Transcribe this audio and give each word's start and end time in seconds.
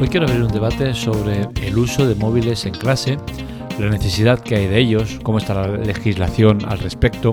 Hoy 0.00 0.06
quiero 0.06 0.26
abrir 0.26 0.44
un 0.44 0.52
debate 0.52 0.94
sobre 0.94 1.48
el 1.60 1.76
uso 1.76 2.06
de 2.06 2.14
móviles 2.14 2.66
en 2.66 2.72
clase, 2.72 3.18
la 3.80 3.90
necesidad 3.90 4.38
que 4.38 4.54
hay 4.54 4.68
de 4.68 4.78
ellos, 4.78 5.18
cómo 5.24 5.38
está 5.38 5.54
la 5.54 5.76
legislación 5.76 6.64
al 6.68 6.78
respecto, 6.78 7.32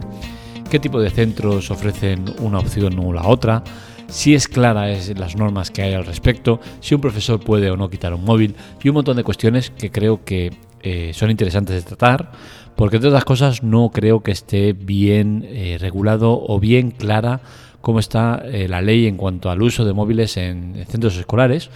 qué 0.71 0.79
tipo 0.79 1.00
de 1.00 1.11
centros 1.11 1.70
ofrecen 1.70 2.25
una 2.39 2.57
opción 2.57 2.97
o 2.97 3.14
la 3.14 3.28
otra, 3.28 3.64
si 4.07 4.33
es 4.33 4.47
clara 4.47 4.89
es 4.89 5.15
las 5.15 5.36
normas 5.36 5.70
que 5.70 5.83
hay 5.83 5.93
al 5.93 6.07
respecto, 6.07 6.59
si 6.79 6.96
un 6.96 7.01
profesor 7.01 7.39
puede 7.39 7.70
o 7.70 7.78
no 7.78 7.88
quitar 7.91 8.15
un 8.15 8.25
móvil 8.25 8.55
y 8.82 8.89
un 8.89 8.95
montón 8.95 9.18
de 9.18 9.23
cuestiones 9.23 9.70
que 9.70 9.91
creo 9.91 10.25
que 10.25 10.52
eh, 10.82 11.11
son 11.13 11.29
interesantes 11.29 11.75
de 11.75 11.84
tratar, 11.84 12.32
porque 12.75 12.95
entre 12.95 13.09
otras 13.09 13.25
cosas 13.25 13.61
no 13.61 13.91
creo 13.91 14.21
que 14.21 14.32
esté 14.32 14.73
bien 14.73 15.45
eh, 15.47 15.77
regulado 15.79 16.43
o 16.47 16.60
bien 16.60 16.89
clara 16.89 17.41
cómo 17.82 18.00
está 18.00 18.41
eh, 18.43 18.68
la 18.68 18.82
ley 18.82 19.05
en 19.05 19.18
cuanto 19.18 19.52
al 19.52 19.61
uso 19.61 19.86
de 19.86 19.93
móviles 19.93 20.38
en 20.38 20.83
centros 20.89 21.16
escolares 21.18 21.69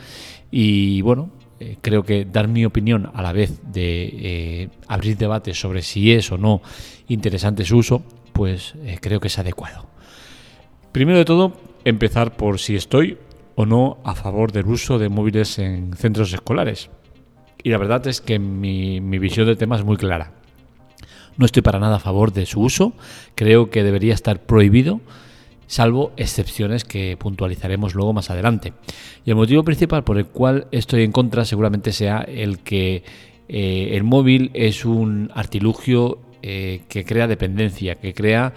y 0.52 1.02
bueno, 1.02 1.30
eh, 1.60 1.78
creo 1.82 2.04
que 2.04 2.26
dar 2.26 2.48
mi 2.48 2.66
opinión 2.66 3.12
a 3.14 3.22
la 3.22 3.34
vez 3.34 3.60
de 3.72 4.10
eh, 4.14 4.70
abrir 4.88 5.18
debates 5.18 5.60
sobre 5.60 5.82
si 5.82 6.14
es 6.14 6.32
o 6.32 6.38
no 6.38 6.62
interesante 7.10 7.66
su 7.66 7.78
uso, 7.78 8.04
pues 8.32 8.76
eh, 8.84 8.98
creo 9.02 9.20
que 9.20 9.28
es 9.28 9.38
adecuado. 9.40 9.88
Primero 10.92 11.18
de 11.18 11.26
todo, 11.26 11.54
empezar 11.84 12.38
por 12.38 12.60
si 12.60 12.76
estoy 12.76 13.18
o 13.56 13.66
no 13.66 13.98
a 14.06 14.16
favor 14.16 14.54
del 14.54 14.68
uso 14.68 15.00
de 15.00 15.10
móviles 15.10 15.60
en 15.60 15.94
centros 15.94 16.32
escolares. 16.32 16.90
Y 17.62 17.70
la 17.72 17.78
verdad 17.78 18.08
es 18.08 18.22
que 18.22 18.40
mi, 18.40 19.02
mi 19.02 19.20
visión 19.20 19.46
del 19.46 19.58
tema 19.58 19.76
es 19.76 19.84
muy 19.84 19.98
clara. 19.98 20.32
No 21.36 21.46
estoy 21.46 21.62
para 21.62 21.80
nada 21.80 21.98
a 21.98 22.00
favor 22.00 22.32
de 22.32 22.46
su 22.46 22.62
uso, 22.62 22.94
creo 23.36 23.70
que 23.70 23.84
debería 23.84 24.14
estar 24.14 24.42
prohibido 24.44 25.02
salvo 25.70 26.12
excepciones 26.18 26.84
que 26.84 27.16
puntualizaremos 27.16 27.94
luego 27.94 28.12
más 28.12 28.32
adelante. 28.32 28.74
Y 29.24 29.30
el 29.30 29.36
motivo 29.36 29.64
principal 29.64 30.04
por 30.04 30.18
el 30.18 30.26
cual 30.26 30.68
estoy 30.72 31.04
en 31.04 31.12
contra 31.12 31.46
seguramente 31.46 31.94
sea 31.94 32.22
el 32.22 32.60
que 32.60 33.04
eh, 33.48 33.92
el 33.94 34.04
móvil 34.04 34.50
es 34.56 34.84
un 34.84 35.32
artilugio 35.36 36.18
eh, 36.42 36.82
que 36.90 37.06
crea 37.06 37.28
dependencia, 37.28 37.96
que 37.96 38.16
crea 38.16 38.54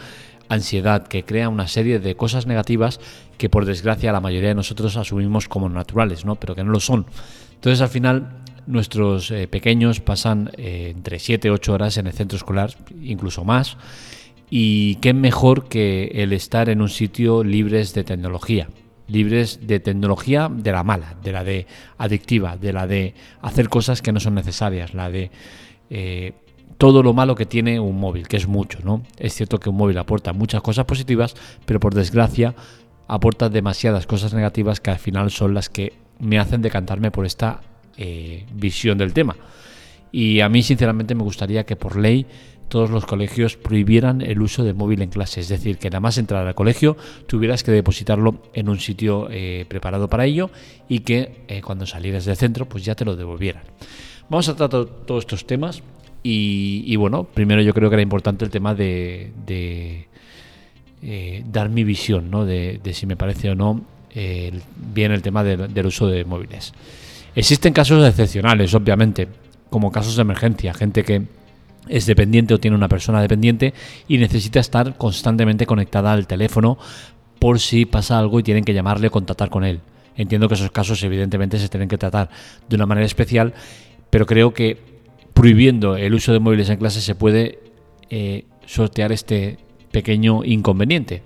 ansiedad, 0.49 1.07
que 1.07 1.23
crea 1.23 1.51
una 1.51 1.69
serie 1.69 1.99
de 1.99 2.17
cosas 2.17 2.47
negativas 2.47 2.99
que 3.37 3.51
por 3.51 3.67
desgracia 3.67 4.11
la 4.11 4.21
mayoría 4.21 4.49
de 4.49 4.55
nosotros 4.55 4.97
asumimos 4.97 5.49
como 5.49 5.69
naturales, 5.69 6.25
¿no? 6.25 6.37
pero 6.37 6.55
que 6.55 6.65
no 6.65 6.73
lo 6.73 6.81
son. 6.81 7.05
Entonces 7.55 7.83
al 7.83 7.91
final 7.91 8.39
nuestros 8.67 9.31
eh, 9.31 9.49
pequeños 9.49 10.01
pasan 10.01 10.51
entre 10.57 11.19
7 11.19 11.49
y 11.49 11.51
8 11.51 11.73
horas 11.75 11.99
en 11.99 12.07
el 12.07 12.15
centro 12.15 12.37
escolar, 12.37 12.71
incluso 13.03 13.45
más, 13.45 13.77
y 14.55 14.97
qué 14.97 15.15
mejor 15.15 15.67
que 15.67 16.11
el 16.13 16.35
estar 16.35 16.69
en 16.69 16.83
un 16.83 16.91
sitio 16.91 17.43
libres 17.43 17.95
de 17.95 18.05
tecnología, 18.05 18.69
libres 19.09 19.67
de 19.67 19.81
tecnología 19.81 20.51
de 20.55 20.73
la 20.73 20.85
mala, 20.85 21.17
de 21.23 21.33
la 21.33 21.43
de 21.43 21.67
adictiva, 21.97 22.59
de 22.59 22.75
la 22.75 22.87
de 22.87 23.15
hacer 23.41 23.71
cosas 23.71 24.03
que 24.03 24.13
no 24.13 24.21
son 24.21 24.35
necesarias, 24.35 24.93
la 24.93 25.09
de 25.09 25.31
eh, 25.89 26.35
todo 26.77 27.03
lo 27.03 27.15
malo 27.15 27.35
que 27.35 27.47
tiene 27.47 27.81
un 27.81 27.99
móvil, 27.99 28.29
que 28.29 28.37
es 28.37 28.47
mucho, 28.47 28.81
¿no? 28.85 29.03
Es 29.19 29.33
cierto 29.33 29.59
que 29.59 29.71
un 29.71 29.77
móvil 29.79 29.97
aporta 29.97 30.35
muchas 30.35 30.61
cosas 30.61 30.85
positivas, 30.85 31.35
pero 31.65 31.81
por 31.81 31.95
desgracia 31.95 32.55
aporta 33.09 33.49
demasiadas 33.49 34.07
cosas 34.07 34.35
negativas 34.35 34.81
que 34.81 34.91
al 34.91 34.99
final 34.99 35.31
son 35.31 35.55
las 35.55 35.71
que 35.71 35.95
me 36.19 36.39
hacen 36.39 36.61
decantarme 36.61 37.11
por 37.11 37.25
esta 37.25 37.63
eh, 37.97 38.45
visión 38.53 38.99
del 38.99 39.15
tema. 39.15 39.35
Y 40.13 40.41
a 40.41 40.51
mí 40.51 40.63
sinceramente 40.63 41.15
me 41.15 41.23
gustaría 41.23 41.65
que 41.65 41.75
por 41.75 41.97
ley 41.97 42.27
todos 42.73 42.89
los 42.89 43.05
colegios 43.05 43.59
prohibieran 43.59 44.23
el 44.23 44.41
uso 44.41 44.65
de 44.65 44.73
móvil 44.73 45.03
en 45.03 45.11
clase, 45.11 45.41
es 45.41 45.49
decir, 45.51 45.77
que 45.77 45.91
nada 45.91 46.01
más 46.01 46.17
entrar 46.17 46.47
al 46.47 46.55
colegio 46.55 46.97
tuvieras 47.27 47.63
que 47.63 47.71
depositarlo 47.71 48.41
en 48.55 48.71
un 48.71 48.81
sitio 48.81 49.29
eh, 49.31 49.67
preparado 49.69 50.09
para 50.09 50.25
ello 50.25 50.51
y 50.89 51.01
que 51.01 51.45
eh, 51.49 51.61
cuando 51.61 51.85
salieras 51.85 52.25
del 52.25 52.35
centro 52.35 52.65
pues 52.65 52.83
ya 52.83 52.95
te 52.95 53.05
lo 53.05 53.15
devolvieran. 53.15 53.63
Vamos 54.31 54.49
a 54.49 54.57
tratar 54.57 54.87
todos 54.87 55.25
estos 55.25 55.47
temas 55.47 55.83
y, 56.23 56.97
bueno, 56.97 57.25
primero 57.25 57.61
yo 57.61 57.75
creo 57.75 57.91
que 57.91 57.97
era 57.97 58.03
importante 58.03 58.43
el 58.47 58.51
tema 58.51 58.75
de, 58.75 60.07
eh, 61.03 61.45
dar 61.47 61.69
mi 61.69 61.85
visión, 61.85 62.31
¿no? 62.31 62.47
de, 62.47 62.81
si 62.95 63.05
me 63.05 63.17
parece 63.19 63.51
o 63.51 63.55
no 63.55 63.83
bien 64.15 65.13
el 65.13 65.21
tema 65.21 65.45
del 65.45 65.87
uso 65.87 66.07
de 66.07 66.25
móviles. 66.25 66.73
Existen 67.35 67.75
casos 67.75 68.09
excepcionales, 68.09 68.73
obviamente, 68.73 69.29
como 69.69 69.93
casos 69.93 70.17
de 70.17 70.23
emergencia, 70.23 70.73
gente 70.73 71.05
que 71.05 71.42
es 71.89 72.07
dependiente 72.07 72.55
o 72.55 72.61
tiene 72.61 72.77
una 72.77 72.89
persona 72.89 73.21
dependiente 73.21 73.75
y 74.09 74.19
necesita 74.19 74.61
estar 74.61 74.97
constantemente 74.97 75.67
conectada 75.67 76.13
al 76.13 76.27
teléfono 76.27 76.79
por 77.39 77.59
si 77.59 77.87
pasa 77.87 78.19
algo 78.19 78.39
y 78.39 78.43
tienen 78.43 78.65
que 78.65 78.75
llamarle 78.75 79.09
o 79.09 79.11
contactar 79.11 79.51
con 79.51 79.65
él. 79.65 79.81
Entiendo 80.17 80.49
que 80.49 80.55
esos 80.55 80.71
casos 80.71 81.03
evidentemente 81.03 81.59
se 81.59 81.69
tienen 81.69 81.89
que 81.89 81.99
tratar 81.99 82.31
de 82.69 82.77
una 82.77 82.87
manera 82.87 83.07
especial, 83.07 83.55
pero 84.11 84.27
creo 84.27 84.53
que 84.53 84.79
prohibiendo 85.35 85.97
el 85.97 86.15
uso 86.15 86.33
de 86.33 86.39
móviles 86.39 86.69
en 86.69 86.77
clase 86.79 87.01
se 87.01 87.15
puede 87.15 87.59
eh, 88.11 88.45
sortear 88.67 89.11
este 89.11 89.59
pequeño 89.91 90.45
inconveniente. 90.45 91.23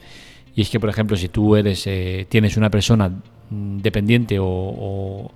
Y 0.55 0.63
es 0.63 0.71
que, 0.71 0.81
por 0.81 0.89
ejemplo, 0.89 1.17
si 1.17 1.29
tú 1.29 1.57
eres, 1.57 1.87
eh, 1.87 2.27
tienes 2.29 2.57
una 2.57 2.71
persona 2.71 3.11
mm, 3.51 3.79
dependiente 3.79 4.39
o 4.39 4.47
o 4.47 5.31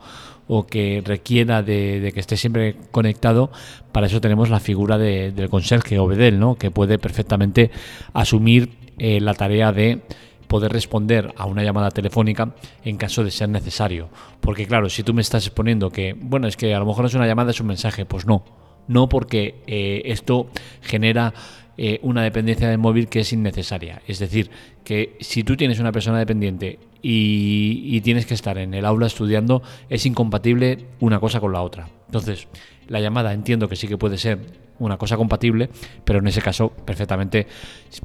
que 0.67 1.03
requiera 1.05 1.63
de, 1.63 2.11
que 2.13 2.21
esté 2.21 2.37
siempre 2.37 2.77
conectado, 2.91 3.51
para 3.93 4.07
eso 4.07 4.21
tenemos 4.21 4.51
la 4.51 4.61
figura 4.61 4.99
del 4.99 5.49
conserje 5.49 5.99
o 5.99 6.09
¿no? 6.33 6.57
que 6.57 6.71
puede 6.71 6.99
perfectamente 6.99 7.71
asumir 8.13 8.71
eh, 8.99 9.21
la 9.21 9.35
tarea 9.35 9.73
de 9.73 10.01
poder 10.49 10.73
responder 10.73 11.33
a 11.37 11.47
una 11.47 11.63
llamada 11.63 11.91
telefónica 11.91 12.55
en 12.85 12.97
caso 12.97 13.23
de 13.23 13.31
ser 13.31 13.49
necesario. 13.49 14.09
Porque 14.41 14.67
claro, 14.67 14.91
si 14.91 15.05
tú 15.05 15.15
me 15.15 15.23
estás 15.23 15.47
exponiendo 15.47 15.91
que, 15.91 16.17
bueno, 16.21 16.49
es 16.49 16.57
que 16.57 16.75
a 16.75 16.81
lo 16.81 16.87
mejor 16.87 17.07
es 17.07 17.15
una 17.15 17.29
llamada, 17.29 17.53
es 17.53 17.61
un 17.61 17.69
mensaje, 17.69 18.05
pues 18.05 18.27
no. 18.27 18.45
No 18.89 19.09
porque 19.09 19.63
eh, 19.69 20.03
esto 20.07 20.51
genera 20.83 21.33
eh, 21.79 22.01
una 22.03 22.25
dependencia 22.25 22.69
del 22.69 22.79
móvil 22.79 23.09
que 23.09 23.21
es 23.21 23.33
innecesaria. 23.33 24.03
Es 24.09 24.19
decir, 24.19 24.51
que 24.83 25.17
si 25.21 25.45
tú 25.45 25.57
tienes 25.57 25.79
una 25.79 25.93
persona 25.93 26.19
dependiente 26.19 26.81
y, 27.03 28.01
tienes 28.03 28.27
que 28.27 28.35
estar 28.35 28.59
en 28.59 28.75
el 28.75 28.85
aula 28.85 29.07
estudiando, 29.07 29.63
es 29.89 30.07
incompatible 30.07 30.87
una 31.01 31.21
cosa 31.21 31.41
con 31.41 31.53
la 31.53 31.63
otra. 31.63 31.89
Entonces, 32.07 32.49
la 32.89 33.01
llamada 33.01 33.33
entiendo 33.33 33.69
que 33.69 33.77
sí 33.77 33.89
que 33.89 33.99
puede 33.99 34.19
ser 34.19 34.39
una 34.79 34.97
cosa 34.97 35.17
compatible, 35.17 35.71
pero 36.05 36.19
en 36.19 36.27
ese 36.27 36.41
caso 36.41 36.71
perfectamente 36.71 37.47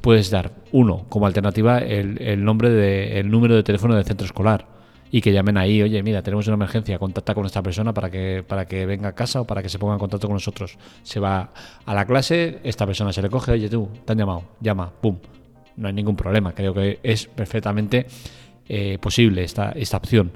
puedes 0.01 0.29
dar 0.29 0.51
uno 0.71 1.05
como 1.09 1.25
alternativa 1.25 1.79
el, 1.79 2.43
nombre 2.43 2.69
de, 2.69 3.19
el 3.19 3.29
número 3.29 3.55
de 3.55 3.63
teléfono 3.63 3.95
del 3.95 4.03
centro 4.03 4.25
escolar 4.25 4.75
y 5.11 5.21
que 5.21 5.31
llamen 5.31 5.57
ahí, 5.57 5.81
oye, 5.81 6.03
mira, 6.03 6.21
tenemos 6.21 6.45
una 6.47 6.55
emergencia, 6.55 6.99
contacta 6.99 7.33
con 7.33 7.45
esta 7.45 7.63
persona 7.63 7.93
para 7.93 8.09
que, 8.09 8.43
para 8.45 8.65
que 8.65 8.85
venga 8.85 9.09
a 9.09 9.15
casa 9.15 9.41
o 9.41 9.45
para 9.45 9.61
que 9.63 9.69
se 9.69 9.79
ponga 9.79 9.93
en 9.93 9.99
contacto 9.99 10.27
con 10.27 10.35
nosotros. 10.35 10.77
Se 11.03 11.19
va 11.19 11.51
a 11.85 11.93
la 11.93 12.05
clase, 12.05 12.59
esta 12.63 12.85
persona 12.85 13.13
se 13.13 13.21
le 13.21 13.29
coge, 13.29 13.53
oye 13.53 13.69
tú, 13.69 13.87
te 14.03 14.11
han 14.11 14.17
llamado, 14.17 14.43
llama, 14.59 14.91
pum. 14.91 15.17
No 15.77 15.87
hay 15.87 15.93
ningún 15.93 16.15
problema, 16.15 16.53
creo 16.53 16.73
que 16.73 16.99
es 17.01 17.27
perfectamente 17.27 18.07
eh, 18.67 18.97
posible 18.99 19.43
esta, 19.43 19.69
esta 19.73 19.97
opción. 19.97 20.31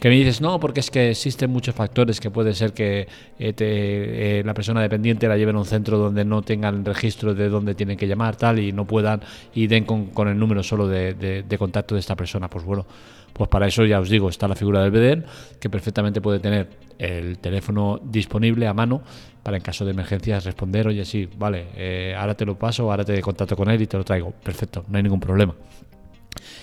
Que 0.00 0.08
me 0.08 0.14
dices, 0.14 0.40
no, 0.40 0.58
porque 0.58 0.80
es 0.80 0.90
que 0.90 1.10
existen 1.10 1.50
muchos 1.50 1.74
factores 1.74 2.18
que 2.18 2.30
puede 2.30 2.54
ser 2.54 2.72
que 2.72 3.06
eh, 3.38 3.54
eh, 3.58 4.42
la 4.42 4.54
persona 4.54 4.80
dependiente 4.80 5.28
la 5.28 5.36
lleven 5.36 5.56
a 5.56 5.58
un 5.58 5.66
centro 5.66 5.98
donde 5.98 6.24
no 6.24 6.40
tengan 6.40 6.82
registro 6.82 7.34
de 7.34 7.50
dónde 7.50 7.74
tienen 7.74 7.98
que 7.98 8.06
llamar, 8.08 8.36
tal, 8.36 8.58
y 8.58 8.72
no 8.72 8.86
puedan, 8.86 9.20
y 9.54 9.66
den 9.66 9.84
con, 9.84 10.28
el 10.28 10.38
número 10.38 10.62
solo 10.62 10.88
de, 10.88 11.44
contacto 11.58 11.94
de 11.94 12.00
esta 12.00 12.16
persona. 12.16 12.48
Pues 12.48 12.64
bueno, 12.64 12.86
pues 13.34 13.50
para 13.50 13.66
eso 13.66 13.84
ya 13.84 14.00
os 14.00 14.08
digo, 14.08 14.30
está 14.30 14.48
la 14.48 14.56
figura 14.56 14.82
del 14.82 14.90
BDN, 14.90 15.24
que 15.60 15.68
perfectamente 15.68 16.22
puede 16.22 16.38
tener 16.38 16.70
el 16.98 17.36
teléfono 17.36 18.00
disponible 18.02 18.66
a 18.66 18.72
mano 18.72 19.02
para 19.42 19.58
en 19.58 19.62
caso 19.62 19.84
de 19.84 19.90
emergencias 19.90 20.46
responder, 20.46 20.88
oye, 20.88 21.04
sí, 21.04 21.28
vale, 21.36 22.14
ahora 22.16 22.34
te 22.34 22.46
lo 22.46 22.58
paso, 22.58 22.90
ahora 22.90 23.04
te 23.04 23.20
contacto 23.20 23.54
con 23.56 23.68
él 23.68 23.82
y 23.82 23.86
te 23.86 23.98
lo 23.98 24.04
traigo. 24.04 24.30
Perfecto, 24.30 24.86
no 24.88 24.96
hay 24.96 25.02
ningún 25.02 25.20
problema 25.20 25.54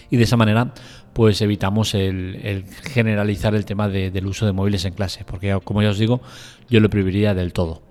y 0.10 0.18
de 0.18 0.24
esa 0.24 0.38
manera 0.38 0.74
pues 1.13 1.42
evitamos 1.42 1.94
el, 1.94 2.66
generalizar 2.83 3.56
el 3.56 3.66
tema 3.66 3.89
del 3.89 4.25
uso 4.25 4.45
de 4.45 4.54
móviles 4.54 4.86
en 4.86 4.94
clase, 4.94 5.25
porque 5.25 5.57
como 5.63 5.81
ya 5.81 5.89
os 5.89 6.00
digo, 6.00 6.22
yo 6.69 6.80
lo 6.80 6.89
prohibiría 6.89 7.33
del 7.33 7.54
todo. 7.54 7.81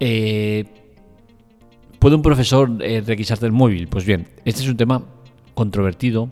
Eh, 0.00 0.64
¿Puede 1.98 2.16
un 2.16 2.22
profesor 2.22 2.78
eh, 2.80 3.02
requisarte 3.06 3.46
el 3.46 3.52
móvil? 3.52 3.88
Pues 3.88 4.04
bien, 4.04 4.28
este 4.44 4.62
es 4.62 4.68
un 4.68 4.76
tema 4.76 5.04
controvertido 5.54 6.30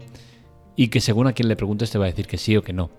y 0.77 0.89
que 0.89 1.01
según 1.01 1.27
a 1.27 1.33
quien 1.33 1.49
le 1.49 1.57
preguntes 1.57 1.91
te 1.91 1.99
va 1.99 2.07
a 2.07 2.09
decir 2.09 2.27
que 2.27 2.39
sí 2.39 2.57
o 2.57 2.63
que 2.63 2.73
no. 2.73 2.91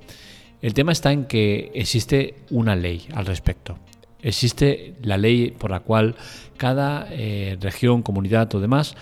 El 0.61 0.73
tema 0.73 0.91
está 0.91 1.11
en 1.11 1.25
que 1.25 1.71
existe 1.73 2.35
una 2.51 2.75
ley 2.75 3.07
al 3.13 3.25
respecto. 3.25 3.77
Existe 4.21 4.95
la 5.01 5.17
ley 5.17 5.51
por 5.51 5.71
la 5.71 5.79
cual 5.79 6.15
cada 6.57 7.07
eh, 7.09 7.57
región, 7.59 8.03
comunidad 8.03 8.53
o 8.53 8.59
demás 8.59 8.95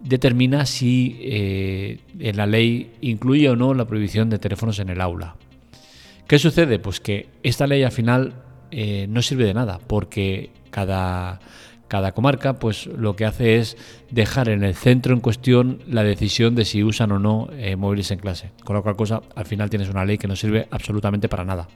determina 0.00 0.66
si 0.66 1.18
eh, 1.20 1.98
en 2.18 2.36
la 2.36 2.46
ley 2.46 2.92
incluye 3.00 3.48
o 3.50 3.56
no 3.56 3.74
la 3.74 3.86
prohibición 3.86 4.30
de 4.30 4.38
teléfonos 4.38 4.78
en 4.78 4.90
el 4.90 5.00
aula. 5.00 5.36
¿Qué 6.26 6.38
sucede? 6.38 6.78
Pues 6.78 7.00
que 7.00 7.28
esta 7.42 7.66
ley 7.66 7.82
al 7.82 7.92
final 7.92 8.34
eh, 8.70 9.06
no 9.08 9.22
sirve 9.22 9.44
de 9.44 9.54
nada, 9.54 9.78
porque 9.78 10.50
cada, 10.70 11.40
cada 11.88 12.12
comarca 12.12 12.58
pues 12.58 12.86
lo 12.86 13.16
que 13.16 13.24
hace 13.24 13.56
es 13.56 13.76
dejar 14.10 14.48
en 14.50 14.62
el 14.62 14.74
centro 14.74 15.14
en 15.14 15.20
cuestión 15.20 15.80
la 15.86 16.02
decisión 16.02 16.54
de 16.54 16.64
si 16.64 16.84
usan 16.84 17.12
o 17.12 17.18
no 17.18 17.48
eh, 17.52 17.76
móviles 17.76 18.10
en 18.10 18.18
clase. 18.18 18.50
Con 18.64 18.76
lo 18.76 18.82
cual 18.82 18.96
cosa 18.96 19.22
al 19.34 19.46
final 19.46 19.70
tienes 19.70 19.88
una 19.88 20.04
ley 20.04 20.18
que 20.18 20.28
no 20.28 20.36
sirve 20.36 20.68
absolutamente 20.70 21.28
para 21.28 21.44
nada. 21.44 21.66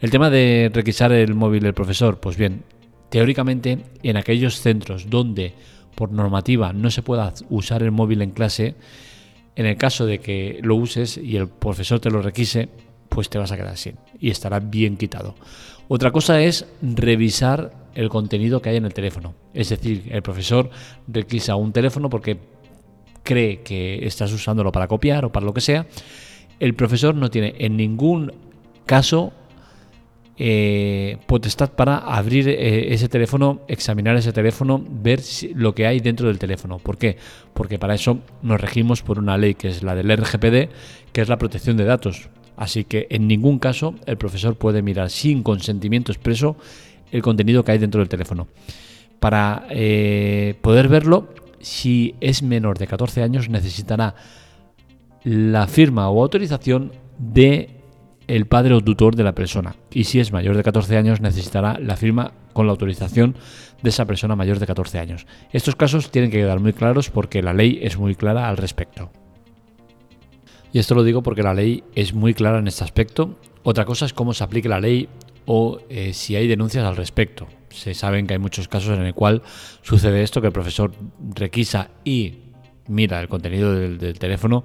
El 0.00 0.10
tema 0.10 0.30
de 0.30 0.70
requisar 0.72 1.10
el 1.12 1.34
móvil 1.34 1.62
del 1.62 1.74
profesor, 1.74 2.20
pues 2.20 2.36
bien, 2.36 2.62
teóricamente 3.08 3.78
en 4.02 4.16
aquellos 4.16 4.60
centros 4.60 5.08
donde 5.08 5.54
por 5.96 6.12
normativa 6.12 6.72
no 6.72 6.90
se 6.90 7.02
pueda 7.02 7.32
usar 7.50 7.82
el 7.82 7.90
móvil 7.90 8.22
en 8.22 8.30
clase, 8.30 8.76
en 9.56 9.66
el 9.66 9.76
caso 9.76 10.06
de 10.06 10.20
que 10.20 10.60
lo 10.62 10.76
uses 10.76 11.16
y 11.16 11.36
el 11.36 11.48
profesor 11.48 11.98
te 11.98 12.10
lo 12.10 12.22
requise, 12.22 12.68
pues 13.08 13.28
te 13.28 13.38
vas 13.38 13.50
a 13.50 13.56
quedar 13.56 13.76
sin 13.76 13.96
y 14.20 14.30
estará 14.30 14.60
bien 14.60 14.96
quitado. 14.96 15.34
Otra 15.88 16.12
cosa 16.12 16.40
es 16.40 16.66
revisar 16.82 17.72
el 17.94 18.10
contenido 18.10 18.60
que 18.60 18.68
hay 18.68 18.76
en 18.76 18.84
el 18.84 18.92
teléfono. 18.92 19.34
Es 19.54 19.70
decir, 19.70 20.04
el 20.10 20.22
profesor 20.22 20.68
requisa 21.08 21.56
un 21.56 21.72
teléfono 21.72 22.10
porque 22.10 22.38
cree 23.22 23.62
que 23.62 24.06
estás 24.06 24.32
usándolo 24.32 24.70
para 24.70 24.86
copiar 24.86 25.24
o 25.24 25.32
para 25.32 25.46
lo 25.46 25.54
que 25.54 25.62
sea. 25.62 25.86
El 26.60 26.74
profesor 26.74 27.14
no 27.14 27.30
tiene 27.30 27.54
en 27.58 27.76
ningún 27.76 28.32
caso 28.84 29.32
eh, 30.38 31.16
potestad 31.26 31.70
para 31.70 31.96
abrir 31.96 32.48
eh, 32.48 32.92
ese 32.92 33.08
teléfono, 33.08 33.60
examinar 33.68 34.16
ese 34.16 34.32
teléfono, 34.32 34.84
ver 34.86 35.20
lo 35.54 35.74
que 35.74 35.86
hay 35.86 36.00
dentro 36.00 36.28
del 36.28 36.38
teléfono. 36.38 36.78
¿Por 36.78 36.98
qué? 36.98 37.16
Porque 37.54 37.78
para 37.78 37.94
eso 37.94 38.18
nos 38.42 38.60
regimos 38.60 39.02
por 39.02 39.18
una 39.18 39.38
ley 39.38 39.54
que 39.54 39.68
es 39.68 39.82
la 39.82 39.94
del 39.94 40.14
RGPD, 40.14 40.70
que 41.12 41.20
es 41.22 41.28
la 41.28 41.38
protección 41.38 41.76
de 41.76 41.84
datos. 41.84 42.28
Así 42.56 42.84
que 42.84 43.06
en 43.10 43.28
ningún 43.28 43.58
caso 43.58 43.94
el 44.06 44.18
profesor 44.18 44.56
puede 44.56 44.82
mirar 44.82 45.10
sin 45.10 45.42
consentimiento 45.42 46.12
expreso 46.12 46.56
el 47.10 47.22
contenido 47.22 47.64
que 47.64 47.72
hay 47.72 47.78
dentro 47.78 48.00
del 48.00 48.08
teléfono. 48.08 48.48
Para 49.20 49.66
eh, 49.70 50.54
poder 50.60 50.88
verlo, 50.88 51.28
si 51.60 52.14
es 52.20 52.42
menor 52.42 52.78
de 52.78 52.86
14 52.86 53.22
años, 53.22 53.48
necesitará 53.48 54.14
la 55.24 55.66
firma 55.66 56.08
o 56.10 56.22
autorización 56.22 56.92
de 57.18 57.75
el 58.26 58.46
padre 58.46 58.74
o 58.74 58.80
tutor 58.80 59.16
de 59.16 59.24
la 59.24 59.34
persona. 59.34 59.76
Y 59.92 60.04
si 60.04 60.20
es 60.20 60.32
mayor 60.32 60.56
de 60.56 60.62
14 60.62 60.96
años, 60.96 61.20
necesitará 61.20 61.78
la 61.78 61.96
firma 61.96 62.32
con 62.52 62.66
la 62.66 62.72
autorización 62.72 63.36
de 63.82 63.90
esa 63.90 64.04
persona 64.06 64.36
mayor 64.36 64.58
de 64.58 64.66
14 64.66 64.98
años. 64.98 65.26
Estos 65.52 65.76
casos 65.76 66.10
tienen 66.10 66.30
que 66.30 66.38
quedar 66.38 66.60
muy 66.60 66.72
claros 66.72 67.10
porque 67.10 67.42
la 67.42 67.52
ley 67.52 67.78
es 67.82 67.98
muy 67.98 68.14
clara 68.14 68.48
al 68.48 68.56
respecto. 68.56 69.10
Y 70.72 70.78
esto 70.78 70.94
lo 70.94 71.04
digo 71.04 71.22
porque 71.22 71.42
la 71.42 71.54
ley 71.54 71.84
es 71.94 72.14
muy 72.14 72.34
clara 72.34 72.58
en 72.58 72.66
este 72.66 72.84
aspecto. 72.84 73.38
Otra 73.62 73.84
cosa 73.84 74.06
es 74.06 74.12
cómo 74.12 74.34
se 74.34 74.44
aplique 74.44 74.68
la 74.68 74.80
ley 74.80 75.08
o 75.46 75.78
eh, 75.88 76.12
si 76.12 76.36
hay 76.36 76.48
denuncias 76.48 76.84
al 76.84 76.96
respecto. 76.96 77.46
Se 77.70 77.94
saben 77.94 78.26
que 78.26 78.34
hay 78.34 78.38
muchos 78.38 78.68
casos 78.68 78.98
en 78.98 79.04
el 79.04 79.14
cual 79.14 79.42
sucede 79.82 80.22
esto, 80.22 80.40
que 80.40 80.48
el 80.48 80.52
profesor 80.52 80.92
requisa 81.34 81.90
y 82.04 82.40
mira 82.88 83.20
el 83.20 83.28
contenido 83.28 83.72
del 83.72 84.18
teléfono 84.18 84.64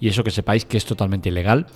y 0.00 0.08
eso 0.08 0.24
que 0.24 0.30
sepáis 0.30 0.64
que 0.64 0.76
es 0.76 0.84
totalmente 0.84 1.28
ilegal. 1.28 1.66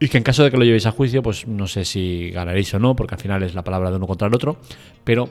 Y 0.00 0.08
que 0.08 0.18
en 0.18 0.24
caso 0.24 0.42
de 0.42 0.50
que 0.50 0.56
lo 0.56 0.64
llevéis 0.64 0.86
a 0.86 0.90
juicio, 0.90 1.22
pues 1.22 1.46
no 1.46 1.66
sé 1.66 1.84
si 1.84 2.30
ganaréis 2.30 2.74
o 2.74 2.78
no, 2.78 2.96
porque 2.96 3.14
al 3.14 3.20
final 3.20 3.42
es 3.42 3.54
la 3.54 3.62
palabra 3.62 3.90
de 3.90 3.96
uno 3.96 4.06
contra 4.06 4.28
el 4.28 4.34
otro, 4.34 4.56
pero 5.04 5.28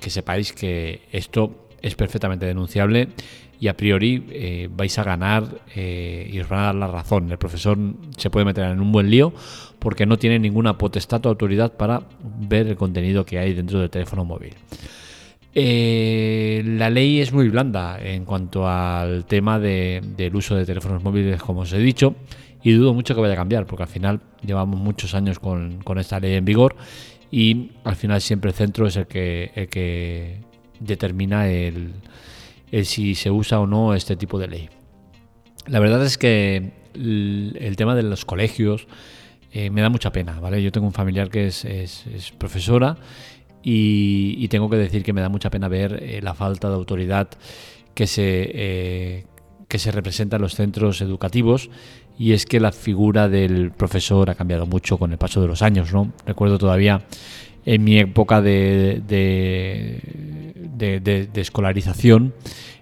que 0.00 0.10
sepáis 0.10 0.52
que 0.52 1.02
esto 1.12 1.68
es 1.82 1.94
perfectamente 1.94 2.46
denunciable 2.46 3.08
y 3.60 3.68
a 3.68 3.76
priori 3.76 4.26
eh, 4.30 4.68
vais 4.70 4.98
a 4.98 5.04
ganar 5.04 5.44
eh, 5.74 6.28
y 6.32 6.40
os 6.40 6.48
van 6.48 6.60
a 6.60 6.62
dar 6.64 6.74
la 6.74 6.86
razón. 6.86 7.30
El 7.30 7.38
profesor 7.38 7.78
se 8.16 8.30
puede 8.30 8.46
meter 8.46 8.64
en 8.64 8.80
un 8.80 8.92
buen 8.92 9.10
lío 9.10 9.32
porque 9.78 10.06
no 10.06 10.18
tiene 10.18 10.38
ninguna 10.38 10.78
potestad 10.78 11.24
o 11.26 11.28
autoridad 11.28 11.72
para 11.72 12.02
ver 12.22 12.66
el 12.68 12.76
contenido 12.76 13.24
que 13.24 13.38
hay 13.38 13.54
dentro 13.54 13.80
del 13.80 13.90
teléfono 13.90 14.24
móvil. 14.24 14.54
Eh, 15.56 16.62
la 16.64 16.90
ley 16.90 17.20
es 17.20 17.32
muy 17.32 17.48
blanda 17.48 17.98
en 18.02 18.24
cuanto 18.24 18.68
al 18.68 19.24
tema 19.26 19.60
del 19.60 20.34
uso 20.34 20.56
de 20.56 20.66
teléfonos 20.66 21.02
móviles, 21.02 21.40
como 21.40 21.60
os 21.60 21.72
he 21.72 21.78
dicho 21.78 22.16
y 22.64 22.72
dudo 22.72 22.94
mucho 22.94 23.14
que 23.14 23.20
vaya 23.20 23.34
a 23.34 23.36
cambiar, 23.36 23.66
porque 23.66 23.82
al 23.82 23.88
final 23.88 24.20
llevamos 24.44 24.80
muchos 24.80 25.14
años 25.14 25.38
con, 25.38 25.82
esta 25.98 26.18
ley 26.18 26.34
en 26.34 26.46
vigor 26.46 26.74
y 27.30 27.72
al 27.84 27.94
final 27.94 28.22
siempre 28.22 28.50
el 28.50 28.56
centro 28.56 28.86
es 28.86 28.96
el 28.96 29.06
que, 29.06 29.52
el 29.54 29.68
que 29.68 30.40
determina 30.80 31.46
el, 31.46 31.92
si 32.84 33.14
se 33.14 33.30
usa 33.30 33.60
o 33.60 33.66
no 33.66 33.94
este 33.94 34.16
tipo 34.16 34.38
de 34.38 34.48
ley. 34.48 34.70
La 35.66 35.78
verdad 35.78 36.02
es 36.04 36.16
que 36.16 36.72
el, 36.94 37.74
tema 37.76 37.94
de 37.94 38.02
los 38.02 38.24
colegios 38.24 38.86
eh, 39.52 39.68
me 39.68 39.82
da 39.82 39.90
mucha 39.90 40.10
pena, 40.10 40.40
¿vale? 40.40 40.62
Yo 40.62 40.72
tengo 40.72 40.86
un 40.86 40.94
familiar 40.94 41.28
que 41.28 41.48
es, 41.48 42.32
profesora 42.38 42.96
y, 43.64 44.46
tengo 44.48 44.68
que 44.68 44.76
decir 44.76 45.02
que 45.02 45.12
me 45.12 45.22
da 45.22 45.28
mucha 45.28 45.50
pena 45.50 45.68
ver 45.68 46.02
eh, 46.02 46.20
la 46.22 46.34
falta 46.34 46.68
de 46.68 46.74
autoridad 46.74 47.28
que 47.94 48.06
se, 48.06 48.50
eh, 48.52 49.24
que 49.68 49.78
se 49.78 49.90
representa 49.90 50.36
en 50.36 50.42
los 50.42 50.54
centros 50.54 51.00
educativos 51.00 51.70
y 52.18 52.32
es 52.32 52.46
que 52.46 52.60
la 52.60 52.72
figura 52.72 53.28
del 53.28 53.72
profesor 53.72 54.30
ha 54.30 54.34
cambiado 54.34 54.66
mucho 54.66 54.98
con 54.98 55.12
el 55.12 55.18
paso 55.18 55.40
de 55.40 55.48
los 55.48 55.62
años. 55.62 55.92
¿no? 55.92 56.12
Recuerdo 56.26 56.58
todavía 56.58 57.02
en 57.64 57.82
mi 57.82 57.98
época 57.98 58.42
de, 58.42 59.02
de, 59.06 60.00
escolarización 61.34 62.34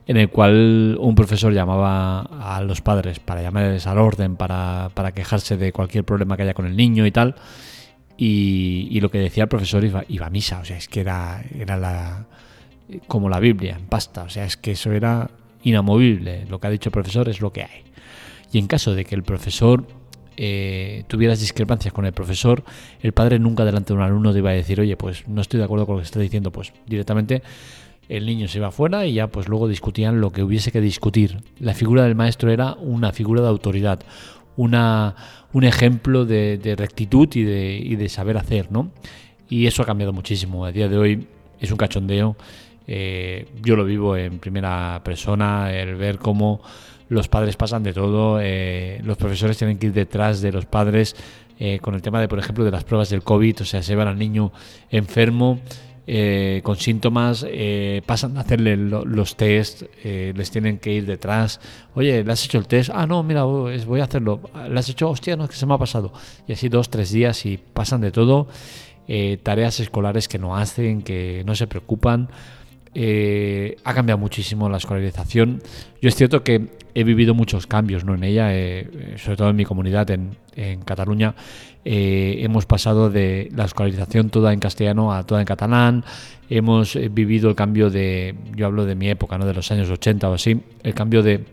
en 0.07 0.17
el 0.17 0.31
cual 0.31 0.97
un 1.01 1.15
profesor 1.15 1.53
llamaba 1.53 2.23
a 2.23 2.61
los 2.63 2.81
padres 2.81 3.21
para 3.21 3.43
llamarles 3.43 3.87
al 3.87 3.99
orden, 3.99 4.35
para, 4.35 4.91
quejarse 5.15 5.57
de 5.57 5.73
cualquier 5.73 6.03
problema 6.05 6.37
que 6.37 6.43
haya 6.43 6.55
con 6.55 6.67
el 6.67 6.77
niño 6.77 7.07
y 7.07 7.13
tal. 7.13 7.37
Y, 8.17 9.01
lo 9.01 9.11
que 9.11 9.19
decía 9.19 9.45
el 9.45 9.49
profesor 9.49 9.85
iba, 9.85 10.05
iba, 10.09 10.27
a 10.27 10.31
misa, 10.31 10.61
o 10.61 10.65
sea, 10.65 10.77
es 10.77 10.87
que 10.87 11.01
era, 11.01 11.43
era 11.59 11.77
la, 11.77 12.27
como 13.09 13.29
la 13.29 13.41
Biblia, 13.41 13.77
en 13.79 13.87
pasta, 13.87 14.23
o 14.23 14.29
sea, 14.29 14.45
es 14.45 14.57
que 14.57 14.73
eso 14.73 14.93
era 14.93 15.31
inamovible. 15.63 16.47
Lo 16.47 16.61
que 16.61 16.67
ha 16.67 16.71
dicho 16.71 16.89
el 16.89 16.93
profesor 16.93 17.29
es 17.29 17.41
lo 17.41 17.53
que 17.53 17.63
hay. 17.63 17.83
Y 18.53 18.59
en 18.59 18.67
caso 18.67 18.95
de 18.95 19.05
que 19.05 19.15
el 19.15 19.23
profesor 19.23 19.87
eh, 20.37 21.05
tuvieras 21.09 21.41
discrepancias 21.41 21.93
con 21.93 22.07
el 22.07 22.13
profesor, 22.13 22.65
el 23.01 23.13
padre 23.13 23.39
nunca 23.39 23.65
delante 23.65 23.93
de 23.93 23.99
un 23.99 24.03
alumno 24.03 24.33
te 24.33 24.39
iba 24.39 24.51
a 24.51 24.55
decir, 24.55 24.81
oye, 24.81 24.97
pues 24.97 25.27
no 25.29 25.41
estoy 25.41 25.59
de 25.59 25.65
acuerdo 25.65 25.87
con 25.87 25.97
lo 25.97 26.01
que 26.01 26.07
está 26.07 26.21
diciendo, 26.21 26.53
pues 26.53 26.73
directamente 26.87 27.43
el 28.09 28.27
niño 28.27 28.49
se 28.49 28.59
iba 28.59 28.69
afuera 28.69 29.07
y 29.07 29.15
ya 29.15 29.29
pues 29.29 29.49
luego 29.49 29.69
discutían 29.69 30.21
lo 30.21 30.31
que 30.31 30.43
hubiese 30.43 30.73
que 30.73 30.81
discutir. 30.81 31.39
La 31.59 31.75
figura 31.75 32.05
del 32.05 32.15
maestro 32.15 32.51
era 32.51 32.75
una 32.75 33.13
figura 33.13 33.43
de 33.43 33.49
autoridad, 33.49 34.01
una, 34.57 35.15
un 35.53 35.65
ejemplo 35.65 36.25
de, 36.25 36.75
rectitud 36.77 37.29
y 37.35 37.43
de, 37.43 37.81
y 37.83 37.97
de, 37.97 38.09
saber 38.09 38.37
hacer, 38.37 38.71
¿no? 38.71 38.91
Y 39.49 39.67
eso 39.67 39.83
ha 39.83 39.87
cambiado 39.87 40.13
muchísimo. 40.13 40.65
A 40.65 40.73
día 40.73 40.89
de 40.89 40.99
hoy 40.99 41.27
es 41.61 41.71
un 41.71 41.77
cachondeo. 41.77 42.37
Eh, 42.87 43.47
yo 43.63 43.77
lo 43.77 43.85
vivo 43.85 44.17
en 44.17 44.39
primera 44.39 45.01
persona, 45.05 45.73
el 45.73 45.95
ver 45.97 46.19
cómo 46.19 46.61
los 47.09 47.29
padres 47.29 47.57
pasan 47.57 47.83
de 47.83 47.93
todo, 47.93 48.41
eh, 48.41 49.01
los 49.05 49.17
profesores 49.19 49.59
tienen 49.59 49.79
que 49.79 49.87
ir 49.87 49.93
detrás 49.93 50.41
de 50.41 50.51
los 50.51 50.65
padres 50.65 51.15
eh, 51.59 51.79
con 51.81 51.95
el 51.95 52.03
tema 52.03 52.21
de, 52.21 52.27
por 52.27 52.39
ejemplo, 52.39 52.65
de 52.65 52.71
las 52.71 52.85
pruebas 52.85 53.11
del 53.11 53.23
COVID, 53.23 53.61
o 53.61 53.65
sea, 53.65 53.83
se 53.83 53.95
van 53.95 54.09
al 54.09 54.19
niño 54.19 54.53
enfermo. 54.91 55.61
Eh, 56.07 56.61
con 56.65 56.77
síntomas, 56.77 57.47
pasan 58.07 58.37
a 58.37 58.41
hacerle 58.41 58.77
los 58.77 59.37
test, 59.37 59.83
les 60.03 60.51
tienen 60.51 60.79
que 60.79 60.93
ir 60.93 61.07
detrás. 61.07 61.61
Oye, 61.95 62.25
¿le 62.25 62.33
has 62.33 62.45
hecho 62.45 62.59
el 62.59 62.67
test? 62.67 62.91
Ah, 62.93 63.07
no, 63.07 63.23
mira, 63.23 63.45
voy 63.45 64.01
a 64.01 64.05
hacerlo. 64.05 64.41
¿Le 64.69 64.79
has 64.79 64.89
hecho? 64.89 65.11
Hostia, 65.11 65.37
no, 65.37 65.45
es 65.45 65.51
que 65.51 65.57
se 65.57 65.67
me 65.67 65.75
ha 65.75 65.79
pasado. 65.79 66.13
Y 66.49 66.55
así 66.55 66.69
dos, 66.69 66.91
tres 66.91 67.13
días 67.13 67.47
y 67.47 67.57
pasan 67.57 68.01
de 68.01 68.11
todo. 68.11 68.49
tareas 69.43 69.79
escolares 69.81 70.27
que 70.27 70.39
no 70.39 70.57
hacen, 70.57 71.03
que 71.03 71.43
no 71.47 71.55
se 71.55 71.67
preocupan. 71.67 72.29
Eh, 72.95 73.77
ha 73.85 73.95
cambiado 73.95 74.19
muchísimo 74.19 74.69
la 74.69 74.77
escolarización. 74.77 75.63
Yo 76.01 76.09
es 76.09 76.15
cierto 76.15 76.45
que 76.45 76.69
he 76.95 77.05
vivido 77.05 77.35
muchos 77.35 77.67
cambios 77.67 78.05
¿no? 78.05 78.15
en 78.15 78.25
ella, 78.25 78.55
eh, 78.55 79.17
sobre 79.17 79.37
todo 79.37 79.51
en 79.51 79.57
mi 79.57 79.65
comunidad, 79.65 80.11
en, 80.11 80.37
Cataluña. 80.85 81.35
Eh, 81.83 82.41
hemos 82.41 82.67
pasado 82.67 83.09
de 83.09 83.49
la 83.57 83.65
escolarización 83.65 84.29
toda 84.29 84.53
en 84.53 84.61
castellano 84.61 85.15
a 85.15 85.25
toda 85.25 85.41
en 85.41 85.47
catalán. 85.47 86.05
Hemos 86.51 86.99
vivido 87.11 87.49
el 87.49 87.57
cambio 87.57 87.89
de, 87.89 88.35
yo 88.55 88.67
hablo 88.67 88.85
de 88.85 88.95
mi 88.95 89.09
época, 89.09 89.39
¿no? 89.39 89.47
de 89.47 89.55
los 89.55 89.73
años 89.73 89.89
80 89.89 90.29
o 90.29 90.35
así, 90.35 90.61
el 90.83 90.95
cambio 90.95 91.23
de 91.23 91.45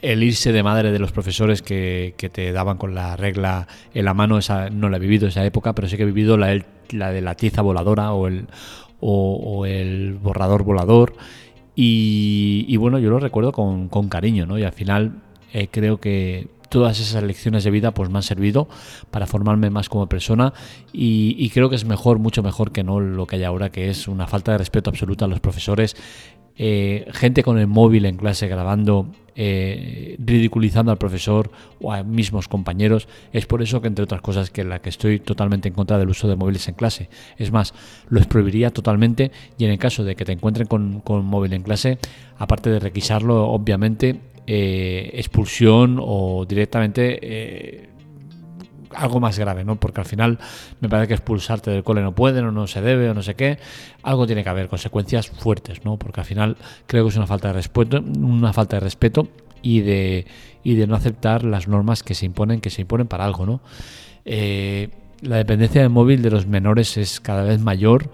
el 0.00 0.22
irse 0.22 0.52
de 0.52 0.62
madre 0.62 0.92
de 0.92 0.98
los 0.98 1.12
profesores 1.12 1.62
que, 1.62 2.14
te 2.32 2.52
daban 2.52 2.78
con 2.78 2.94
la 2.94 3.16
regla 3.16 3.66
en 3.94 4.04
la 4.04 4.14
mano, 4.14 4.38
esa, 4.38 4.70
no 4.70 4.88
la 4.88 4.96
he 4.98 5.00
vivido 5.00 5.28
esa 5.28 5.44
época, 5.44 5.74
pero 5.74 5.88
sí 5.88 5.96
que 5.96 6.04
he 6.04 6.06
vivido 6.06 6.36
la, 6.36 6.64
la 6.90 7.12
de 7.12 7.20
la 7.20 7.34
tiza 7.34 7.62
voladora 7.62 8.12
o 8.12 8.28
el, 8.28 8.46
o, 9.00 9.66
el 9.66 10.14
borrador 10.14 10.64
volador. 10.64 11.14
Y, 11.80 12.76
bueno, 12.76 12.98
yo 12.98 13.08
lo 13.08 13.20
recuerdo 13.20 13.52
con, 13.52 14.08
cariño, 14.08 14.46
¿no? 14.46 14.58
Y 14.58 14.64
al 14.64 14.72
final 14.72 15.22
eh, 15.52 15.68
creo 15.70 16.00
que 16.00 16.48
todas 16.68 16.98
esas 17.00 17.22
lecciones 17.22 17.64
de 17.64 17.70
vida 17.70 17.92
pues 17.94 18.10
me 18.10 18.18
han 18.18 18.22
servido 18.22 18.68
para 19.10 19.26
formarme 19.26 19.70
más 19.70 19.88
como 19.88 20.06
persona 20.06 20.52
y, 20.92 21.48
creo 21.50 21.70
que 21.70 21.76
es 21.76 21.84
mejor, 21.84 22.18
mucho 22.18 22.42
mejor 22.42 22.72
que 22.72 22.82
no 22.82 23.00
lo 23.00 23.26
que 23.26 23.36
hay 23.36 23.44
ahora, 23.44 23.70
que 23.70 23.90
es 23.90 24.08
una 24.08 24.26
falta 24.26 24.52
de 24.52 24.58
respeto 24.58 24.90
absoluta 24.90 25.24
a 25.24 25.28
los 25.28 25.40
profesores, 25.40 25.96
eh, 26.56 27.06
gente 27.12 27.44
con 27.44 27.58
el 27.58 27.68
móvil 27.68 28.04
en 28.06 28.16
clase 28.16 28.48
grabando, 28.48 29.06
eh, 29.40 30.16
ridiculizando 30.18 30.90
al 30.90 30.98
profesor 30.98 31.52
o 31.80 31.92
a 31.92 32.02
mismos 32.02 32.48
compañeros. 32.48 33.06
Es 33.32 33.46
por 33.46 33.62
eso 33.62 33.80
que, 33.80 33.86
entre 33.86 34.02
otras 34.02 34.20
cosas, 34.20 34.50
que 34.50 34.64
la 34.64 34.80
que 34.80 34.88
estoy 34.88 35.20
totalmente 35.20 35.68
en 35.68 35.74
contra 35.74 35.96
del 35.96 36.08
uso 36.08 36.26
de 36.26 36.34
móviles 36.34 36.66
en 36.66 36.74
clase. 36.74 37.08
Es 37.36 37.52
más, 37.52 37.72
lo 38.08 38.20
prohibiría 38.22 38.70
totalmente 38.70 39.30
y 39.56 39.64
en 39.64 39.70
el 39.70 39.78
caso 39.78 40.02
de 40.02 40.16
que 40.16 40.24
te 40.24 40.32
encuentren 40.32 40.66
con, 40.66 41.00
con 41.02 41.24
móvil 41.24 41.52
en 41.52 41.62
clase, 41.62 41.98
aparte 42.36 42.68
de 42.68 42.80
requisarlo, 42.80 43.48
obviamente, 43.48 44.18
eh, 44.48 45.10
expulsión 45.14 45.98
o 46.00 46.44
directamente 46.44 47.20
algo 48.94 49.20
más 49.20 49.38
grave, 49.38 49.64
¿no? 49.64 49.76
Porque 49.76 50.00
al 50.00 50.06
final 50.06 50.38
me 50.80 50.88
parece 50.88 51.08
que 51.08 51.14
expulsarte 51.14 51.70
del 51.70 51.84
cole 51.84 52.02
no 52.02 52.14
pueden 52.14 52.44
o 52.46 52.52
no 52.52 52.66
se 52.66 52.80
debe 52.80 53.10
o 53.10 53.14
no 53.14 53.22
sé 53.22 53.34
qué. 53.34 53.58
Algo 54.02 54.26
tiene 54.26 54.42
que 54.42 54.48
haber, 54.48 54.68
consecuencias 54.68 55.28
fuertes, 55.28 55.84
¿no? 55.84 55.98
Porque 55.98 56.20
al 56.20 56.26
final 56.26 56.56
creo 56.86 57.04
que 57.04 57.10
es 57.10 57.16
una 57.16 57.26
falta 57.26 57.48
de 57.48 57.54
respeto, 57.54 58.00
una 58.00 58.52
falta 58.52 58.76
de 58.76 58.80
respeto 58.80 59.28
y 59.62 59.80
de, 59.80 60.26
y 60.62 60.74
de 60.74 60.86
no 60.86 60.94
aceptar 60.94 61.44
las 61.44 61.68
normas 61.68 62.02
que 62.02 62.14
se 62.14 62.26
imponen, 62.26 62.60
que 62.60 62.70
se 62.70 62.82
imponen 62.82 63.06
para 63.06 63.24
algo, 63.24 63.46
¿no? 63.46 63.60
Eh, 64.24 64.90
la 65.22 65.36
dependencia 65.36 65.80
del 65.80 65.90
móvil 65.90 66.22
de 66.22 66.30
los 66.30 66.46
menores 66.46 66.96
es 66.96 67.20
cada 67.20 67.42
vez 67.42 67.60
mayor 67.60 68.10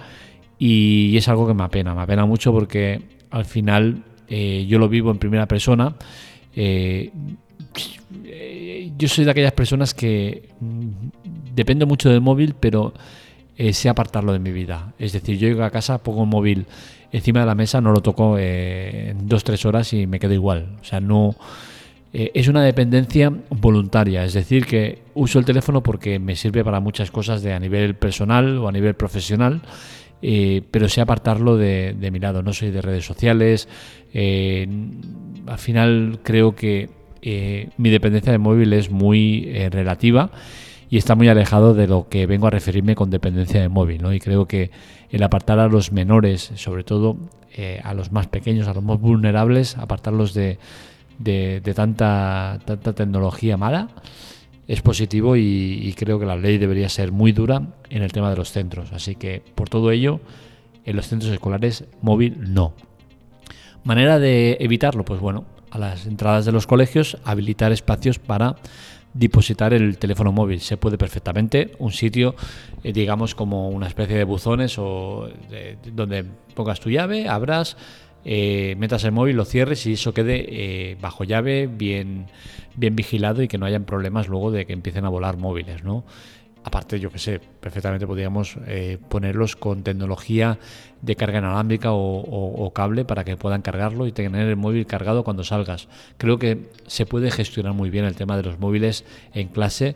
y 0.59 1.17
es 1.17 1.29
algo 1.29 1.47
que 1.47 1.55
me 1.55 1.65
apena, 1.65 1.95
me 1.95 2.03
apena 2.03 2.25
mucho 2.25 2.53
porque 2.53 3.03
al 3.31 3.45
final 3.45 4.05
eh, 4.29 4.65
yo 4.69 4.79
lo 4.79 4.89
vivo 4.89 5.11
en 5.11 5.19
primera 5.19 5.47
persona. 5.47 5.95
Eh, 6.55 7.11
yo 8.97 9.09
soy 9.09 9.25
de 9.25 9.31
aquellas 9.31 9.53
personas 9.53 9.95
que 9.95 10.51
mm, 10.61 10.89
dependo 11.55 11.87
mucho 11.87 12.11
del 12.11 12.21
móvil, 12.21 12.55
pero 12.59 12.95
sé 13.57 13.89
apartarlo 13.89 14.33
de 14.33 14.41
mi 14.41 14.51
vida. 14.51 14.95
Es 14.99 15.13
decir, 15.13 15.39
yo 15.39 15.47
llego 15.47 15.63
a 15.63 15.71
casa, 15.71 15.99
pongo 15.99 16.25
el 16.25 16.29
móvil 16.29 16.67
encima 17.13 17.39
de 17.39 17.47
la 17.47 17.55
mesa, 17.55 17.81
no 17.81 17.93
lo 17.93 18.03
toco 18.03 18.37
en 18.37 19.29
dos, 19.29 19.45
tres 19.45 19.65
horas 19.65 19.93
y 19.93 20.09
me 20.09 20.19
quedo 20.19 20.33
igual. 20.33 20.77
O 20.81 20.85
sea, 20.85 21.01
no 21.01 21.37
eh, 22.17 22.31
es 22.33 22.47
una 22.47 22.63
dependencia 22.63 23.33
voluntaria, 23.51 24.25
es 24.25 24.35
decir, 24.35 24.67
que 24.67 25.01
uso 25.15 25.41
el 25.41 25.45
teléfono 25.45 25.83
porque 25.83 26.21
me 26.21 26.37
sirve 26.37 26.63
para 26.63 26.79
muchas 26.79 27.11
cosas 27.11 27.43
de 27.43 27.53
a 27.53 27.59
nivel 27.59 27.97
personal 27.97 28.57
o 28.59 28.69
a 28.69 28.73
nivel 28.73 28.95
profesional, 28.95 29.63
eh, 30.23 30.63
pero 30.71 30.89
sé 30.89 31.01
apartarlo 31.01 31.57
de, 31.57 32.09
mi 32.13 32.21
lado. 32.21 32.41
No 32.45 32.53
soy 32.53 32.71
de 32.71 32.83
redes 32.83 33.05
sociales. 33.05 33.69
Eh, 34.13 34.65
al 35.49 35.59
final 35.59 36.21
creo 36.23 36.55
que 36.55 36.89
mi 37.77 37.91
dependencia 37.91 38.33
de 38.33 38.39
móvil 38.39 38.73
es 38.73 38.91
muy 38.91 39.51
relativa 39.71 40.31
y 40.91 40.99
está 40.99 41.15
muy 41.15 41.29
alejado 41.29 41.75
de 41.75 41.87
lo 41.87 42.09
que 42.09 42.27
vengo 42.27 42.47
a 42.47 42.51
referirme 42.51 42.95
con 42.95 43.11
dependencia 43.11 43.61
de 43.61 43.69
móvil. 43.69 44.03
¿no? 44.03 44.13
Y 44.13 44.21
creo 44.21 44.47
que 44.47 44.71
el 45.11 45.23
apartar 45.23 45.59
a 45.59 45.69
los 45.69 45.93
menores, 45.93 46.53
sobre 46.57 46.85
todo 46.85 47.17
a 47.83 47.95
los 47.95 48.13
más 48.13 48.27
pequeños, 48.27 48.69
a 48.69 48.75
los 48.75 48.83
más 48.83 49.01
vulnerables, 49.01 49.79
apartarlos 49.79 50.35
de 50.35 50.59
tanta 51.75 52.61
tecnología 52.95 53.57
mala 53.57 53.89
es 54.67 54.81
positivo 54.81 55.37
y, 55.37 55.95
creo 55.97 56.19
que 56.19 56.27
la 56.27 56.37
ley 56.37 56.59
debería 56.59 56.89
ser 56.89 57.13
muy 57.13 57.33
dura 57.33 57.63
en 57.91 58.03
el 58.03 58.13
tema 58.13 58.31
de 58.31 58.37
los 58.37 58.51
centros. 58.51 58.93
Así 58.93 59.15
que 59.15 59.43
por 59.55 59.69
todo 59.69 59.91
ello, 59.91 60.21
en 60.85 60.97
los 60.97 61.07
centros 61.07 61.33
escolares 61.33 61.85
móvil 62.01 62.37
no. 62.53 62.73
Manera 63.85 64.19
de 64.19 64.57
evitarlo, 64.61 65.05
pues 65.05 65.21
bueno, 65.21 65.45
a 65.75 65.79
las 65.79 66.07
entradas 66.07 66.45
de 66.45 66.53
los 66.53 66.67
colegios 66.67 67.19
habilitar 67.25 67.73
espacios 67.73 68.21
para 68.21 68.55
depositar 69.13 69.75
el 69.75 69.99
teléfono 69.99 70.31
móvil. 70.31 70.61
Se 70.61 70.77
puede 70.77 70.99
perfectamente 70.99 71.73
un 71.79 71.91
sitio, 71.91 72.37
eh, 72.85 72.93
digamos 72.93 73.35
como 73.35 73.69
una 73.69 73.89
especie 73.89 74.17
de 74.17 74.25
buzones 74.25 74.79
o 74.79 75.29
donde 75.93 76.25
pongas 76.55 76.79
tu 76.81 76.91
llave, 76.91 77.29
abras, 77.29 77.77
eh, 78.25 78.77
metas 78.79 79.03
el 79.05 79.13
móvil, 79.13 79.37
lo 79.37 79.45
cierres 79.45 79.85
y 79.87 79.95
eso 79.95 80.15
quede 80.15 80.47
eh, 80.49 80.97
bajo 81.01 81.25
llave, 81.25 81.67
bien, 81.67 82.27
bien 82.77 82.95
vigilado 82.95 83.43
y 83.43 83.49
que 83.49 83.59
no 83.59 83.67
hayan 83.67 83.85
problemas 83.85 84.29
luego 84.29 84.53
de 84.53 84.67
que 84.67 84.73
empiecen 84.73 85.05
a 85.05 85.09
volar 85.09 85.37
móviles, 85.37 85.83
¿no? 85.83 86.05
Aparte, 86.65 86.99
yo 86.99 87.11
que 87.11 87.19
sé, 87.19 87.41
perfectamente 87.61 88.07
podríamos 88.07 88.57
eh, 88.67 88.99
ponerlos 89.09 89.55
con 89.55 89.83
tecnología 89.83 90.59
de 91.03 91.15
carga 91.15 91.39
inalámbrica 91.39 91.91
o, 91.93 92.73
cable 92.75 93.05
para 93.05 93.23
que 93.25 93.37
puedan 93.37 93.61
cargarlo 93.61 94.07
y 94.07 94.13
tener 94.13 94.49
el 94.49 94.57
móvil 94.57 94.87
cargado 94.87 95.25
cuando 95.25 95.45
salgas. 95.45 95.89
Creo 96.17 96.39
que 96.39 96.71
se 96.87 97.05
puede 97.05 97.31
gestionar 97.31 97.75
muy 97.75 97.91
bien 97.91 98.07
el 98.07 98.17
tema 98.17 98.37
de 98.39 98.45
los 98.45 98.59
móviles 98.59 99.05
en 99.35 99.49
clase 99.49 99.95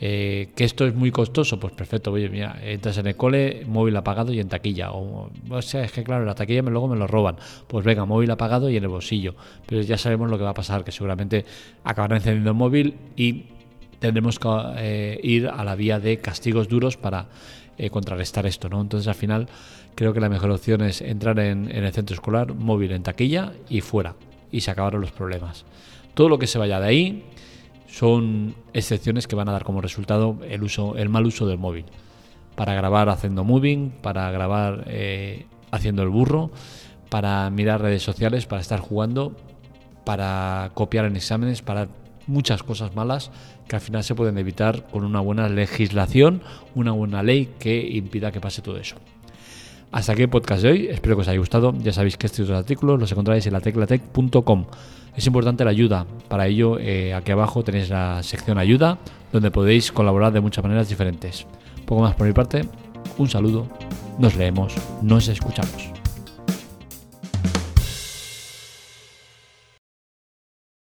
eh, 0.00 0.50
que 0.56 0.64
esto 0.64 0.86
es 0.86 0.94
muy 0.94 1.10
costoso, 1.10 1.58
pues 1.60 1.72
perfecto, 1.72 2.12
oye, 2.12 2.28
mira, 2.28 2.58
entras 2.62 2.98
en 2.98 3.06
el 3.06 3.16
cole, 3.16 3.64
móvil 3.66 3.96
apagado 3.96 4.32
y 4.32 4.40
en 4.40 4.48
taquilla. 4.48 4.90
O, 4.92 5.30
sea, 5.62 5.84
es 5.84 5.92
que 5.92 6.02
claro, 6.02 6.22
en 6.22 6.26
la 6.26 6.34
taquilla 6.34 6.62
luego 6.62 6.88
me 6.88 6.96
lo 6.96 7.06
roban. 7.06 7.36
Pues 7.66 7.84
venga, 7.84 8.04
móvil 8.04 8.30
apagado 8.30 8.68
y 8.68 8.76
en 8.76 8.82
el 8.82 8.88
bolsillo. 8.88 9.34
Pero 9.66 9.82
ya 9.82 9.96
sabemos 9.96 10.30
lo 10.30 10.36
que 10.36 10.44
va 10.44 10.50
a 10.50 10.54
pasar, 10.54 10.84
que 10.84 10.92
seguramente 10.92 11.44
acabarán 11.84 12.18
encendiendo 12.18 12.50
el 12.50 12.56
móvil 12.56 12.94
y 13.16 13.46
tendremos 14.04 14.38
que 14.38 14.48
eh, 14.76 15.20
ir 15.22 15.48
a 15.48 15.64
la 15.64 15.74
vía 15.76 15.98
de 15.98 16.18
castigos 16.18 16.68
duros 16.68 16.98
para 16.98 17.24
eh, 17.78 17.88
contrarrestar 17.88 18.44
esto, 18.44 18.68
¿no? 18.68 18.82
Entonces 18.82 19.08
al 19.08 19.14
final 19.14 19.48
creo 19.94 20.12
que 20.12 20.20
la 20.20 20.28
mejor 20.28 20.50
opción 20.50 20.82
es 20.82 21.00
entrar 21.00 21.38
en, 21.38 21.70
el 21.70 21.90
centro 21.90 22.12
escolar, 22.12 22.52
móvil 22.52 22.92
en 22.92 23.02
taquilla 23.02 23.54
y 23.70 23.80
fuera. 23.80 24.14
Y 24.52 24.60
se 24.60 24.70
acabaron 24.70 25.00
los 25.00 25.10
problemas. 25.10 25.64
Todo 26.12 26.28
lo 26.28 26.38
que 26.38 26.46
se 26.46 26.58
vaya 26.58 26.80
de 26.80 26.86
ahí 26.86 27.24
son 27.86 28.54
excepciones 28.74 29.26
que 29.26 29.36
van 29.36 29.48
a 29.48 29.52
dar 29.52 29.64
como 29.64 29.80
resultado 29.80 30.36
el, 30.46 30.62
uso, 30.62 30.98
el 30.98 31.08
mal 31.08 31.24
uso 31.24 31.46
del 31.46 31.56
móvil. 31.56 31.86
Para 32.56 32.74
grabar 32.74 33.08
haciendo 33.08 33.42
moving, 33.42 33.90
para 34.02 34.30
grabar 34.30 34.84
eh, 34.86 35.46
haciendo 35.70 36.02
el 36.02 36.10
burro, 36.10 36.50
para 37.08 37.48
mirar 37.48 37.80
redes 37.80 38.02
sociales, 38.02 38.44
para 38.44 38.60
estar 38.60 38.80
jugando, 38.80 39.34
para 40.04 40.72
copiar 40.74 41.06
en 41.06 41.16
exámenes, 41.16 41.62
para 41.62 41.88
muchas 42.26 42.62
cosas 42.62 42.94
malas 42.94 43.30
que 43.68 43.76
al 43.76 43.82
final 43.82 44.04
se 44.04 44.14
pueden 44.14 44.38
evitar 44.38 44.86
con 44.88 45.04
una 45.04 45.20
buena 45.20 45.48
legislación, 45.48 46.42
una 46.74 46.92
buena 46.92 47.22
ley 47.22 47.50
que 47.58 47.80
impida 47.80 48.32
que 48.32 48.40
pase 48.40 48.62
todo 48.62 48.78
eso. 48.78 48.96
Hasta 49.92 50.12
aquí 50.12 50.22
el 50.22 50.28
podcast 50.28 50.62
de 50.62 50.70
hoy, 50.70 50.86
espero 50.88 51.14
que 51.14 51.22
os 51.22 51.28
haya 51.28 51.38
gustado. 51.38 51.72
Ya 51.78 51.92
sabéis 51.92 52.16
que 52.16 52.26
estos 52.26 52.50
artículos 52.50 52.98
los 52.98 53.12
encontráis 53.12 53.46
en 53.46 53.52
la 53.52 53.60
teclatec.com. 53.60 54.66
Es 55.16 55.26
importante 55.26 55.64
la 55.64 55.70
ayuda. 55.70 56.04
Para 56.28 56.48
ello, 56.48 56.78
eh, 56.80 57.14
aquí 57.14 57.30
abajo 57.30 57.62
tenéis 57.62 57.90
la 57.90 58.20
sección 58.24 58.58
ayuda, 58.58 58.98
donde 59.32 59.52
podéis 59.52 59.92
colaborar 59.92 60.32
de 60.32 60.40
muchas 60.40 60.64
maneras 60.64 60.88
diferentes. 60.88 61.46
Poco 61.86 62.02
más 62.02 62.16
por 62.16 62.26
mi 62.26 62.32
parte, 62.32 62.62
un 63.18 63.28
saludo, 63.28 63.68
nos 64.18 64.34
leemos, 64.34 64.74
nos 65.02 65.28
escuchamos. 65.28 66.03